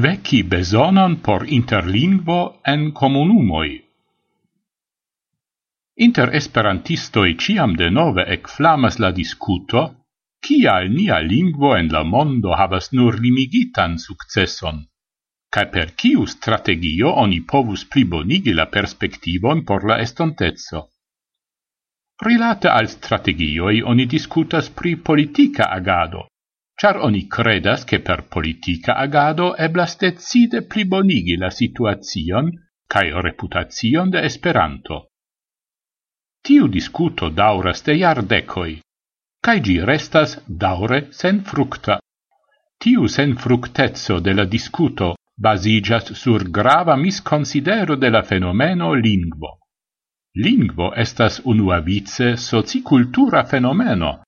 [0.00, 3.72] veci besonon por interlingvo en comunumoi.
[6.00, 9.82] Inter esperantistoi ciam de nove ecflamas la discuto,
[10.40, 14.80] cial nia lingvo en la mondo havas nur limigitan successon,
[15.52, 20.88] cae per ciu strategio oni povus plibonigi la perspektivon por la estontezzo.
[22.24, 26.31] Rilate al strategioi oni discutas pri politica agado,
[26.82, 32.50] char oni credas che per politica agado eblas decide plibonigi la situazion
[32.92, 34.96] cae reputazion de Esperanto.
[36.42, 38.80] Tiu discuto dauras de iardecoi,
[39.38, 42.00] cae gi restas daure sen fructa.
[42.82, 49.52] Tiu sen fructezzo de la discuto basigas sur grava misconsidero de la fenomeno lingvo.
[50.34, 54.24] Lingvo estas unua vice socicultura fenomeno,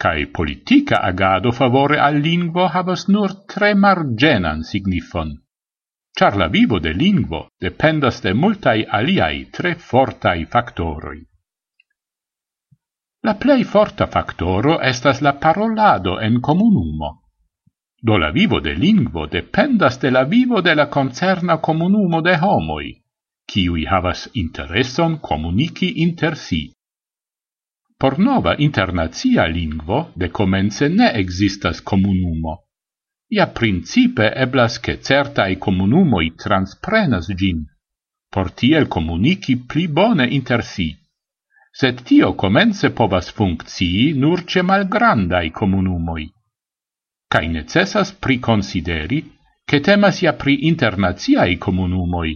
[0.00, 5.34] cae politica agado favore al lingvo havas nur tre margenan signifon.
[6.18, 11.20] Char la vivo de lingvo dependas de multai aliai tre fortai factoroi.
[13.28, 17.10] La plei forta factoro estas la parolado en comunumo.
[18.02, 22.86] Do la vivo de lingvo dependas de la vivo de la concerna comunumo de homoi,
[23.46, 26.62] kiui havas intereson comuniki inter si.
[28.00, 32.54] Por nova internazia lingvo de comence ne existas comunumo.
[33.36, 37.60] Ia principe eblas che certai comunumoi transprenas gin,
[38.34, 40.88] por tiel comunici pli bone inter si.
[41.70, 46.26] Sed tio comence povas functii nur ce malgrandai comunumoi.
[47.28, 49.20] Cai necessas priconsideri
[49.68, 52.32] che temas ia pri internaziai comunumoi,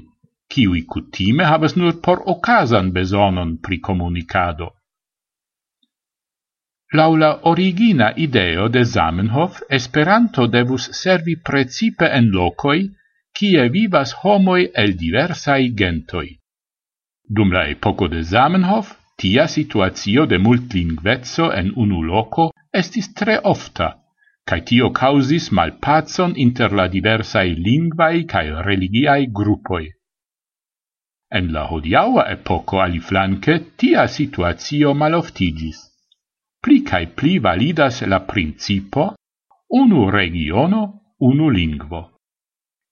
[0.47, 4.75] kiui cutime havas nur por ocasan besonon pri comunicado.
[6.93, 12.91] Laula origina ideo de Zamenhof, Esperanto devus servi precipe en locoi,
[13.35, 16.29] kie vivas homoi el diversai gentoi.
[17.29, 22.51] Dum la epoco de Zamenhof, tia situatio de multlingvezzo en unu loco
[22.81, 23.89] estis tre ofta,
[24.49, 29.87] cae tio causis malpazon inter la diversai lingvai cae religiai gruppoi.
[31.31, 35.81] En la hodiaua epoco, aliflanque, tia situatio maloftigis
[36.65, 39.13] pli cae pli validas la principo
[39.81, 40.83] unu regiono,
[41.21, 42.01] unu lingvo.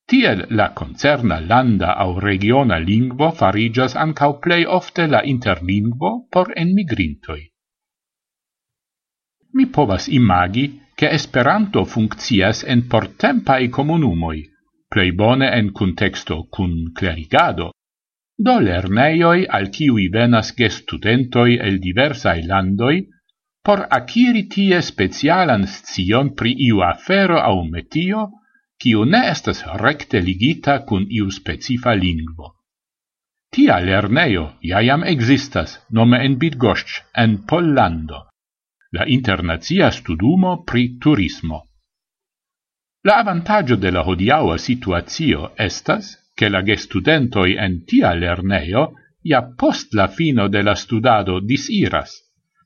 [0.04, 7.42] Tiel la concerna landa au regiona lingvo farigas ancau plei ofte la interlingvo por enmigrintoi.
[9.54, 14.42] Mi povas imagi che Esperanto funccias en portempai comunumoi,
[14.88, 17.72] plei bone en contexto cun clerigado,
[18.36, 23.06] do lerneioi al ciui venas ge studentoi el diversai landoi
[23.62, 28.30] por aciri tie specialan scion pri iu afero au metio,
[28.82, 32.50] kiu ne estas recte ligita cun iu specifa lingvo.
[33.52, 38.32] Tia lerneo jam existas, nome en Bidgoszcz, en Pollando,
[38.92, 41.68] la internazia studumo pri turismo.
[43.04, 48.84] La avantaggio de la hodiaua situazio estas che la gestudentoi en tia lerneo
[49.22, 52.10] ia post la fino de la studado disiras,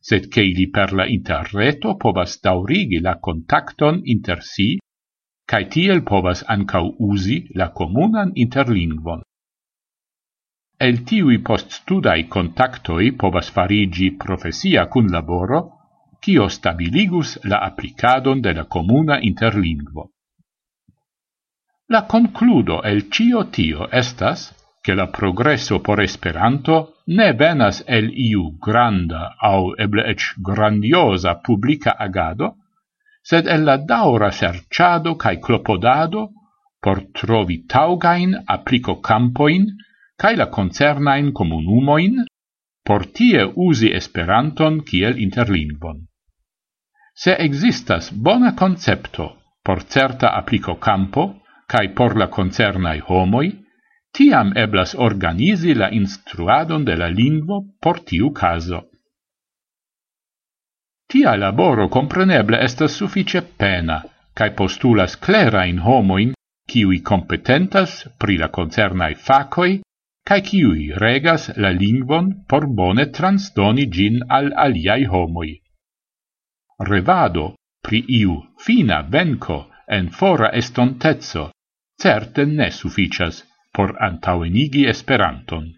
[0.07, 4.69] sed che ili per la interreto povas daurigi la contacton inter si,
[5.51, 9.25] cae tiel povas ancau usi la comunan interlingvon.
[10.87, 15.61] El tiui poststudai contactoi povas farigi profesia cun laboro,
[16.23, 20.11] cio stabiligus la applicadon de la comuna interlingvo.
[21.95, 24.51] La concludo el cio tio estas
[24.87, 26.75] che la progresso por Esperanto
[27.07, 32.53] ne venas el iu granda au eble ec grandiosa publica agado,
[33.21, 36.23] sed el la daura serciado cae clopodado
[36.81, 39.67] por trovi taugain applico campoin
[40.15, 42.23] cae la concernain comunumoin
[42.87, 46.07] por tie usi Esperanton kiel interlingvon.
[47.13, 49.33] Se existas bona concepto
[49.65, 53.66] por certa applico campo cae por la concernai homoi,
[54.17, 58.81] tiam eblas organizi la instruadon de la lingvo por tiu caso.
[61.07, 63.99] Tia laboro compreneble estas suffice pena,
[64.35, 66.33] cae postulas clerain homoin,
[66.67, 69.77] kiui competentas pri la concernai facoi,
[70.27, 75.53] cae kiui regas la lingvon por bone transdoni gin al aliai homoi.
[76.91, 77.47] Revado
[77.85, 81.51] pri iu fina venco en fora estontezzo
[82.03, 83.45] certe ne sufficias,
[83.77, 85.77] por antauenigi Esperanton.